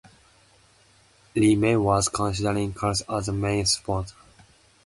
Leah 1.35 1.55
May 1.57 1.75
was 1.77 2.09
considering 2.09 2.73
Carlsberg 2.73 3.19
as 3.19 3.27
the 3.27 3.33
main 3.33 3.67
sponsor. 3.67 4.15